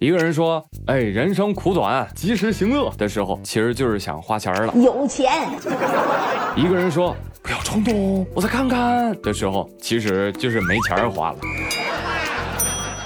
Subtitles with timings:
[0.00, 4.72] 一个人说：“哎，人生苦短，及时行乐。”的时候，其实就是想花钱了。
[4.74, 5.46] 有钱。
[6.56, 11.38] 一个人说：“不要冲动，我再看看。”的时候，其实就是没钱花了。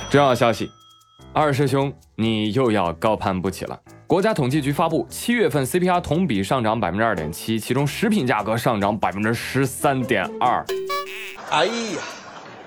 [0.08, 0.70] 重要消息，
[1.32, 3.76] 二师兄，你又要高攀不起了。
[4.06, 10.64] 国家统计局发布，七月份 CPI 同比上涨百分之二点七，其中食品价格上涨百分之十三点二。
[11.50, 11.72] 哎呀，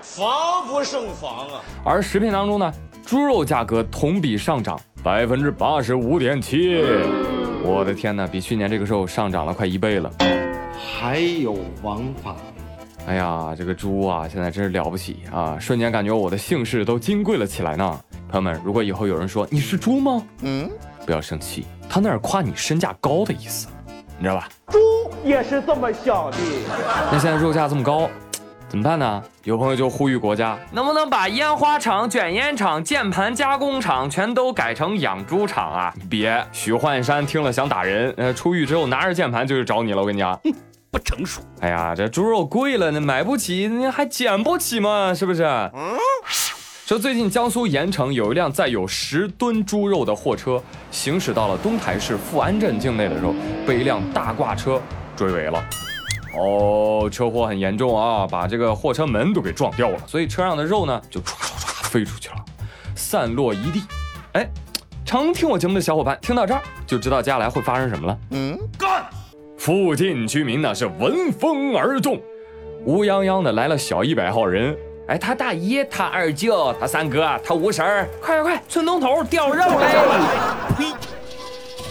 [0.02, 1.62] 防不胜防啊！
[1.82, 2.70] 而食品当中呢？
[3.08, 6.84] 猪肉价格同比上涨百分之八十五点七，
[7.64, 10.12] 我的天哪，比去年这个时候上涨了快一倍了。
[10.78, 12.36] 还有王法？
[13.06, 15.56] 哎呀，这个猪啊，现在真是了不起啊！
[15.58, 17.98] 瞬间感觉我的姓氏都金贵了起来呢。
[18.28, 20.22] 朋友们，如果以后有人说你是猪吗？
[20.42, 20.68] 嗯，
[21.06, 23.68] 不要生气，他那是夸你身价高的意思，
[24.18, 24.50] 你知道吧？
[24.68, 24.78] 猪
[25.24, 26.36] 也是这么想的。
[27.10, 28.10] 那现在肉价这么高。
[28.68, 29.22] 怎么办呢？
[29.44, 35.94] 有朋友就呼吁国家，能不能把烟花厂、卷烟厂、键盘加工厂全都改成养猪场啊？
[36.10, 38.12] 别，许幻山听了想打人。
[38.18, 40.02] 呃，出狱之后拿着键盘就去找你了。
[40.02, 40.38] 我跟你讲，
[40.92, 41.40] 不成熟。
[41.60, 45.14] 哎呀，这猪肉贵了，那买不起，那还捡不起吗？
[45.14, 45.44] 是不是？
[45.44, 45.96] 嗯。
[46.84, 53.34] 说最近江苏盐城有一辆载有十吨猪肉的货车行驶到了东台市富安镇境内的时候，
[53.66, 54.80] 被一辆大挂车
[55.16, 55.62] 追尾了。
[56.38, 62.36] 哦，车祸很严重啊，把这个货车门都给撞掉了，所以车上的肉呢就唰唰唰飞出去了，
[62.94, 63.82] 散落一地。
[64.32, 64.48] 哎，
[65.04, 68.18] 常听我节目的小伙伴听到这儿就知道接下来会发生什么了。
[68.30, 69.04] 嗯，干！
[69.56, 72.20] 附近居民呢是闻风而动，
[72.84, 74.76] 乌泱泱的来了小一百号人。
[75.08, 79.86] 哎，他大姨，他二舅，他三哥，他五婶儿，快快快，村东头掉肉嘞！
[80.76, 80.84] 呸！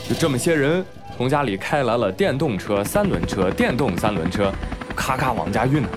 [0.07, 0.85] 就这么些人。
[1.17, 4.53] 从家里开来了电动车、三轮车、电动三轮车，
[4.95, 5.89] 咔咔往家运呢。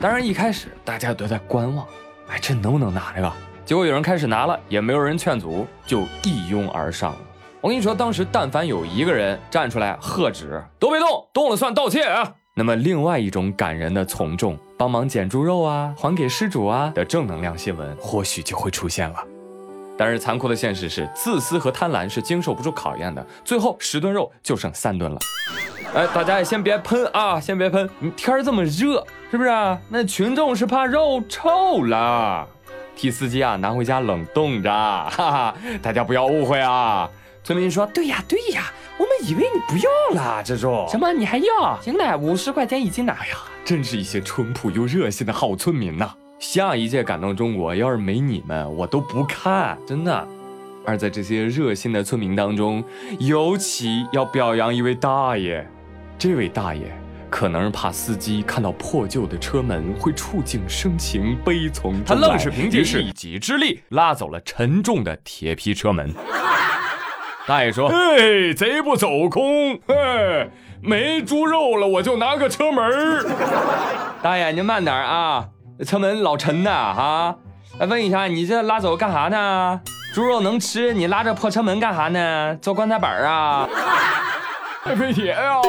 [0.00, 1.84] 当然一开始大家都在观望，
[2.28, 3.32] 哎，这能不能拿这个？
[3.64, 7.18] 结果有人开始拿了，也没有人劝阻，就一拥而上了。
[7.60, 12.32] 我跟你说，当时但凡有一个人站出来喝止，都别动，动了算盗窃啊！
[12.54, 19.18] 那么另外一种感人的从众，帮忙捡猪肉啊，还给失主啊的正能量新闻，或许就会出现了。
[19.98, 23.26] 但是残酷的现实是，自私和贪婪是经受不住考验的。
[23.44, 25.18] 最后十吨肉就剩三吨了。
[25.92, 27.88] 哎，大家也先别喷啊，先别喷。
[27.98, 29.50] 你天儿这么热，是不是？
[29.88, 32.46] 那群众是怕肉臭了，
[32.94, 34.70] 替司机啊拿回家冷冻着。
[34.70, 37.10] 哈哈，大家不要误会啊。
[37.42, 40.86] 村民说：对呀，对呀，我们以为你不要了这肉。
[40.88, 41.12] 什么？
[41.12, 41.80] 你还要？
[41.80, 43.16] 行了，五十块钱一斤呢。
[43.18, 46.14] 哎呀，真是一些淳朴又热心的好村民呐。
[46.38, 50.28] 下一届感动中国，要是没你们，我都不看，真的。
[50.84, 52.82] 而在这些热心的村民当中，
[53.18, 55.68] 尤其要表扬一位大爷。
[56.16, 56.90] 这位大爷
[57.28, 66.14] 可能是怕司机看到破旧的车门会触景生情，悲从中来，他愣是凭借一己之力拉走了沉重的铁皮车门。
[67.46, 70.50] 大爷说：“嘿，贼不走空，嘿，
[70.80, 73.26] 没猪肉了，我就拿个车门。
[74.22, 75.48] 大爷，您慢点啊。”
[75.84, 77.36] 车门老沉呐，哈！
[77.78, 79.80] 来问一下，你这拉走干啥呢？
[80.12, 82.56] 猪肉能吃，你拉着破车门干啥呢？
[82.60, 83.68] 做棺材板啊？
[84.82, 85.60] 太费铁呀！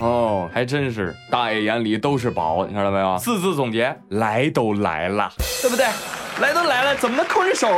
[0.00, 3.16] 哦，还真是，大爷眼里都是宝，你看到没有？
[3.16, 5.30] 四字总结：来都来了，
[5.62, 5.86] 对不对？
[6.40, 7.68] 来都来了，怎么能空着手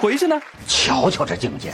[0.00, 0.40] 回去呢？
[0.66, 1.72] 瞧瞧这境界！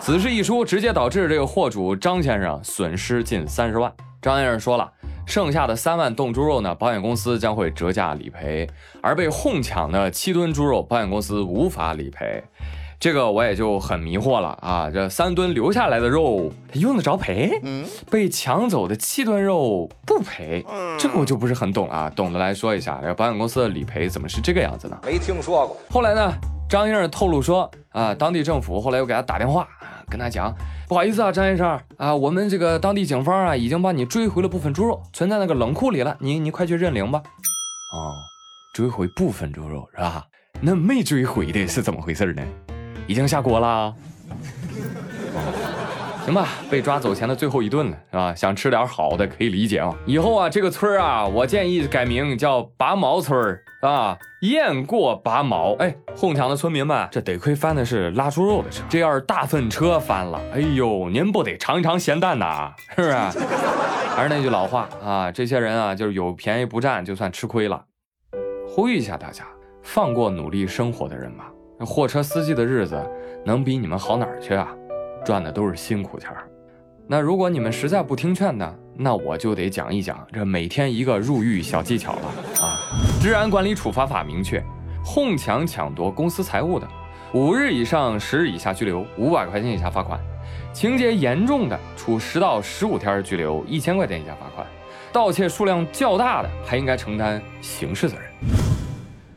[0.00, 3.90] 此事一出，直接导致这个货主张先生损失近三十万。
[4.20, 4.86] 张先生说了。
[5.28, 6.74] 剩下的三万冻猪肉呢？
[6.74, 8.66] 保险公司将会折价理赔，
[9.02, 12.42] 而被哄抢的七吨猪肉，保险公司无法理赔。
[12.98, 14.90] 这个我也就很迷惑了啊！
[14.90, 17.60] 这三吨留下来的肉，它用得着赔？
[17.62, 20.64] 嗯，被抢走的七吨肉不赔，
[20.98, 22.10] 这个我就不是很懂啊。
[22.16, 24.98] 懂的来说一下，这保险公司的理赔怎么是这个样子呢？
[25.04, 25.76] 没听说过。
[25.90, 26.32] 后来呢？
[26.68, 29.66] 张先生透露说，啊，当地政府后来又给他打电话，
[30.10, 30.54] 跟他讲，
[30.86, 37.22] 不好意思啊，张先生，啊，我们这个当地警方啊，已经帮你追回了部分猪肉，存在那个冷库里了，你你快去认领吧。
[37.94, 38.14] 哦，
[38.74, 40.26] 追回部分猪肉是吧？
[40.60, 42.42] 那没追回的是怎么回事呢？
[43.06, 43.94] 已经下锅了。
[46.28, 48.34] 行吧，被抓走前的最后一顿了，是吧？
[48.34, 49.96] 想吃点好的可以理解啊。
[50.04, 53.58] 以后啊，这个村啊，我建议改名叫拔毛村。
[53.80, 55.74] 啊，雁过拔毛。
[55.76, 62.74] 哎，哄抢的村民们，这得亏翻的是拉猪肉的车，这要是大粪车翻了，哎呦，您不得尝一尝咸淡呐？
[62.94, 63.14] 是不是？
[64.14, 67.82] 还是那句老话啊，这些人啊，就是有便宜不占，就算吃亏了。
[68.68, 69.44] 呼吁一下大家，
[69.82, 71.50] 放过努力生活的人吧。
[71.86, 73.02] 货车司机的日子
[73.46, 74.74] 能比你们好哪儿去啊？
[75.24, 76.48] 赚的都是辛苦钱儿。
[77.06, 82.22] 那如果你们实在不听劝呢，那我就得讲一讲这每天一个入狱小技巧了
[82.60, 82.76] 啊！
[83.20, 84.62] 治安管理处罚法明确，
[85.04, 86.86] 哄抢抢夺公司财物的，
[87.32, 90.20] 五日以上十日以下拘留，五百块钱以下罚款；
[90.74, 94.66] 情节严重的，处十到十五天拘留，一千块钱以下罚款；
[95.10, 98.26] 盗窃数量较大的，还应该承担刑事责任。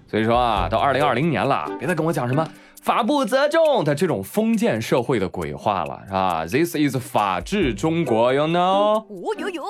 [0.07, 2.45] 所以说啊，到二零二零年了，别再跟我讲什么。
[2.81, 8.57] 法不责众的这种封建社会的鬼话了，是吧？This is 法治中国，you know？
[8.57, 9.05] 哦
[9.37, 9.63] 哟哟！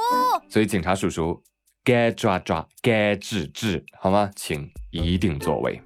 [0.48, 1.44] 所以警察叔叔
[1.84, 4.31] 该抓抓，该治治，好吗？
[4.34, 5.81] 请一定作为。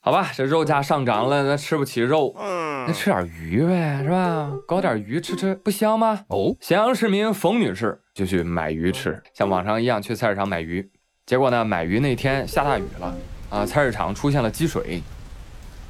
[0.00, 4.52] 好吧，这肉价上涨了，那吃不起肉，那吃点鱼呗，是吧？
[4.66, 6.24] 搞点鱼吃吃，不香吗？
[6.30, 10.90] 哦，咸阳市民冯女士就去买鱼吃，像往常一样去菜市场买鱼，
[11.24, 13.16] 结果呢，买鱼那天下大雨了，
[13.50, 15.00] 啊，菜市场出现了积水。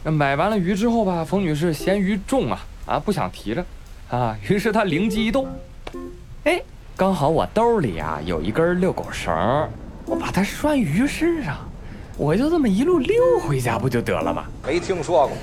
[0.06, 3.64] 那买完了鱼之后吧，冯女士嫌鱼重啊啊，不想提着
[4.10, 5.48] 啊，于是她灵机一动，
[6.44, 6.60] 哎，
[6.94, 9.32] 刚好我兜里啊有一根遛狗绳，
[10.04, 11.56] 我把它拴鱼身上，
[12.18, 14.44] 我就这么一路溜回家不就得了吗？
[14.66, 15.36] 没听说过。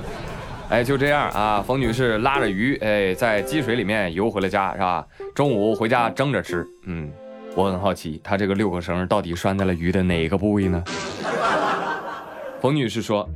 [0.68, 5.06] 哎，就这样啊，冯女士拉着鱼，哎，在积水里面游回了家，是吧？
[5.34, 6.66] 中午回家蒸着吃。
[6.84, 7.10] 嗯，
[7.54, 10.84] 我很好奇，她这个遛狗绳到底拴在了鱼的哪个部位呢？
[12.60, 13.26] 冯女士说。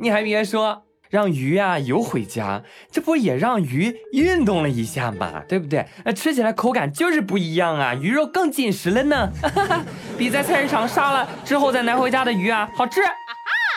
[0.00, 5.42] 你还别说，让鱼啊游回家，这不也让鱼运动了一下嘛？
[5.48, 5.86] 对不对？
[6.04, 9.30] 那吃起来口感就是不一样啊，鱼肉更紧实了呢，
[10.18, 13.00] 比在菜市场杀了之后再拿回家的鱼啊好吃。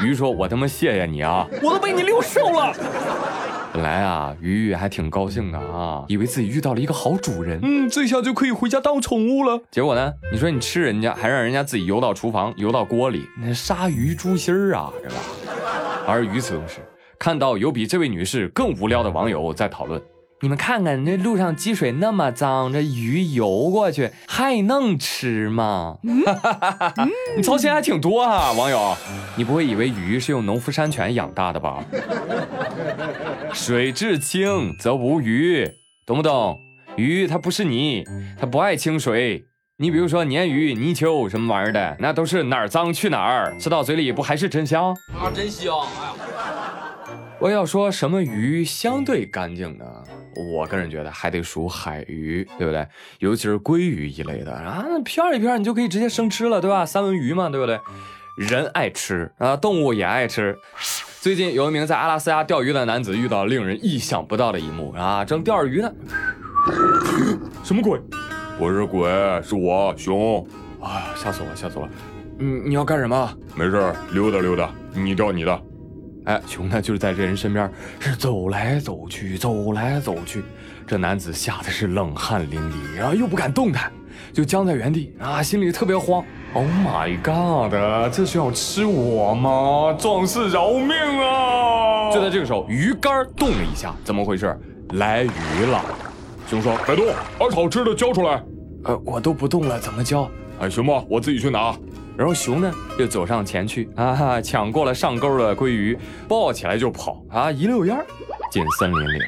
[0.04, 2.72] 鱼说：“我他妈谢谢你啊，我都被你遛瘦了。”
[3.74, 9.60] 本来啊，鱼还挺高兴的啊，以为自己遇到了一个好主人，嗯，这下就可以回家当宠物了。
[9.72, 15.16] 结果呢，你说你吃人家，还让人家自己游到厨房，游到锅里，那鲨鱼猪心儿啊，是吧？
[16.08, 16.78] 而与此同时，
[17.20, 20.02] 看到有比这位女士更无聊的网友在讨论：
[20.40, 25.98] 你们看看，这路上积水那么脏，这鱼游过去还能吃吗？
[27.36, 28.96] 你操心还挺多啊，网友，
[29.36, 31.84] 你不会以为鱼是用农夫山泉养大的吧？
[33.54, 35.70] 水至清则无鱼，
[36.06, 36.58] 懂不懂？
[36.96, 38.06] 鱼它不是泥，
[38.40, 39.44] 它不爱清水。
[39.80, 44.92] 你比如说鲶鱼、泥鳅什么玩意儿的，那都是哪儿脏去哪儿，吃到嘴里不还是真香？
[45.14, 45.72] 啊，真香！
[45.82, 46.14] 哎呀，
[47.40, 49.86] 我要说什么鱼相对干净呢？
[50.52, 52.88] 我个人觉得还得数海鱼，对不对？
[53.20, 56.84] 尤其是鲑鱼一类的啊，那片一片你就可以直接生吃了，对吧？
[56.84, 57.80] 三文鱼嘛，对不对？
[58.36, 60.58] 人爱吃啊，动物也爱吃。
[61.22, 65.94] 最近有一名在阿拉斯加钓鱼的男子遇到令人意想不到的一幕啊，正钓着鱼呢，
[67.64, 68.02] 什么鬼？
[68.58, 69.10] 不是鬼，
[69.44, 70.46] 是我熊。
[70.82, 71.88] 啊，吓死我，吓死我！
[72.40, 73.34] 嗯，你要干什么？
[73.56, 74.70] 没事，溜达溜达。
[74.94, 75.62] 你钓你的。
[76.26, 80.44] 哎，熊呢，就是在这人身边是走来走去，走来走去。
[80.86, 83.92] 这男子吓得是冷汗淋漓，然后又不敢动弹，
[84.34, 86.24] 就僵在原地啊，心里特别慌。
[86.54, 88.14] Oh my god！
[88.14, 89.96] 这是要吃我吗？
[90.00, 92.12] 壮士饶命啊！
[92.14, 94.58] 就在这个时候，鱼竿动了一下，怎么回事？
[94.94, 95.84] 来鱼了。
[96.48, 97.06] 熊说：“别动，
[97.38, 98.42] 把好吃的交出来。”
[98.86, 100.30] 呃，我都不动了，怎么交？
[100.60, 101.78] 哎，熊吧，我自己去拿。
[102.18, 107.98] 然后熊呢，就走上前去啊，抢过了上钩的鲑鱼，抱起来就跑啊，一溜烟
[108.50, 109.28] 进森林里了。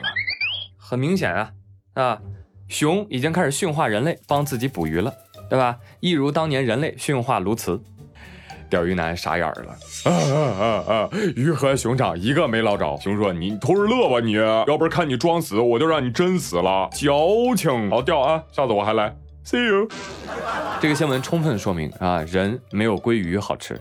[0.78, 1.52] 很明显啊，
[1.96, 2.22] 啊，
[2.70, 5.14] 熊已经开始驯化人类，帮自己捕鱼了，
[5.50, 5.78] 对吧？
[6.00, 7.82] 一如当年人类驯化鸬鹚。
[8.70, 11.10] 钓鱼男傻眼了，啊啊啊啊！
[11.36, 12.98] 鱼和熊掌一个没捞着。
[13.02, 18.44] 熊说：“你偷着乐吧，你要不是看你装死，我就让你真死了。”矫情，好钓啊！
[18.52, 19.16] 下次我还来。
[19.46, 19.88] See you。
[20.80, 23.80] 这个新闻充分说明啊，人没有鲑鱼好吃。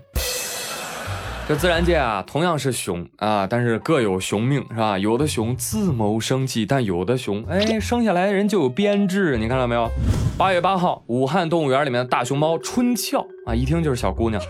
[1.46, 4.98] 这自然界啊，同样是熊啊，但是各有熊命，是吧？
[4.98, 9.36] 有的熊自谋生计，但有的熊，哎，生下来人就有编制。
[9.38, 9.88] 你看到没有？
[10.36, 14.42] 八月八号，武汉动物园里面的大熊猫春俏啊，一听就是小姑娘。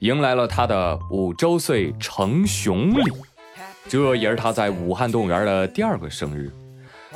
[0.00, 3.02] 迎来了他的五周岁成熊礼，
[3.88, 6.52] 这也是他在武汉动物园的第二个生日。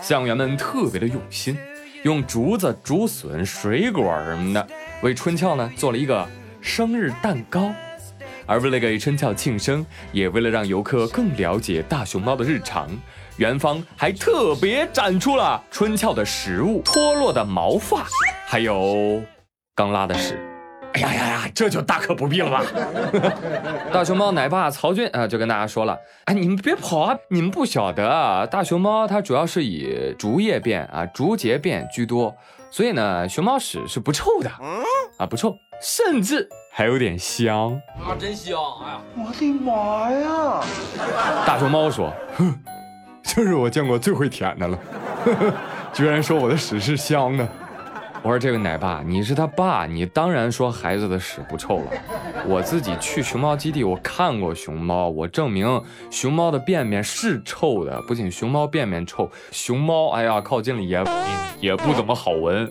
[0.00, 1.58] 饲养员们特别的用心，
[2.04, 4.66] 用竹子、竹笋、水果什么的
[5.02, 6.26] 为春俏呢做了一个
[6.62, 7.70] 生日蛋糕。
[8.46, 12.88] 而为了给春俏庆生，也为了让游客更了解大熊猫的日常，
[13.36, 18.06] 园方还特别展出了春俏的食物、脱落的毛发，
[18.46, 19.22] 还有
[19.74, 20.49] 刚拉的屎。
[20.92, 22.64] 哎呀呀呀，这就大可不必了吧。
[23.92, 32.34] 大熊猫奶爸曹俊啊，就跟大家说了，哎，你们别跑啊，你们不晓得啊，大熊猫它主要是以竹叶便啊、竹节便居多，
[32.70, 34.50] 所以呢，熊猫屎是不臭的，
[35.18, 38.58] 啊，不臭，甚至还有点香啊，真香！
[38.82, 40.60] 哎呀，我的妈呀！
[41.46, 42.52] 大熊猫说，哼，
[43.22, 44.78] 这是我见过最会舔的了，
[45.94, 47.48] 居然说我的屎是香的。
[48.22, 51.84] 我说这位奶爸，你是他爸，你当然说孩子的屎不臭了。
[52.46, 57.98] 我自己去熊猫基地，我看过熊猫，我证明熊猫的便便是臭的。
[58.02, 61.02] 不仅熊猫便便臭，熊猫哎呀靠近了也
[61.60, 62.70] 也不怎么好闻。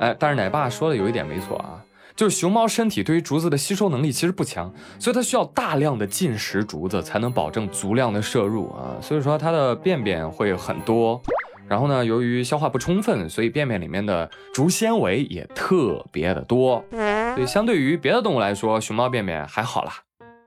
[0.00, 1.84] 哎，但是奶爸说的有一点没错啊，
[2.14, 11.20] 就是熊猫身体对于竹子的吸收能力其实不强，所以它需要大量的进食竹子才能保证足量的摄入啊，所以说它的便便会很多。
[11.68, 16.84] 然后呢，由于消化不充分，所以便便里面的竹纤维也特别的多。
[16.90, 19.92] 所以相对于别的动物来说，熊猫便便还好啦。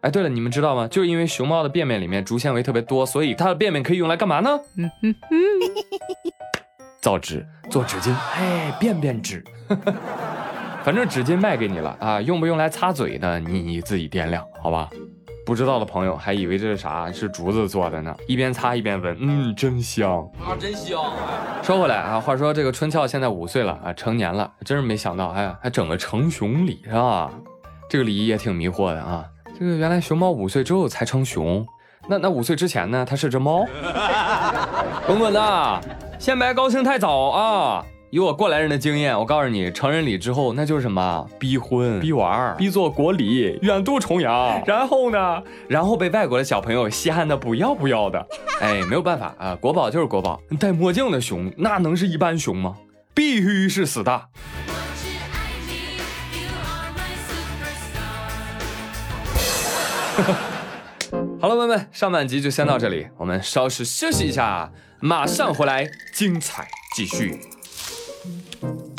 [0.01, 0.87] 哎，对了，你们知道吗？
[0.87, 4.59] 就是因为熊猫的便便里面竹纤维特别多，所以它的便便可以用来干嘛呢？
[4.77, 5.35] 嗯哼哼，
[7.01, 9.43] 造纸做纸巾，哎，便便纸。
[10.85, 13.37] 反正纸巾卖给你了啊，用不用来擦嘴呢？
[13.39, 14.89] 你自己掂量，好吧。
[15.49, 18.15] 不知道的朋友还以为这是啥，是竹子做的呢。
[18.27, 21.01] 一边擦一边闻，嗯，真香啊，真香！
[21.63, 27.31] 说回来啊，话说这个春俏现在五岁了啊，成年了，真是没想到，哎，还整个成熊礼是吧？
[27.89, 29.25] 这个礼仪也挺迷惑的啊。
[29.57, 31.65] 这个原来熊猫五岁之后才成熊，
[32.07, 33.03] 那那五岁之前呢？
[33.03, 33.65] 它是只猫。
[35.07, 35.81] 滚滚呐，
[36.19, 37.83] 先别高兴太早啊。
[38.11, 41.29] 以我过来人的经验，我告诉你，成人礼之后那就是什么？
[41.37, 45.43] 逼婚、逼娃、逼做国礼、远渡重洋， 然后呢？
[45.67, 48.27] 然后被外国的小朋友稀罕的不要不要的。
[48.61, 50.41] 哎，没有办法啊，国宝就是国宝。
[50.59, 52.75] 戴墨镜的熊，那能是一般熊吗？
[53.13, 54.27] 必须是死大。
[61.39, 67.39] 好了，朋友们，上半集就先到这里，我们稍事休息一下，马上回来，精彩继续。
[68.61, 68.98] Bye.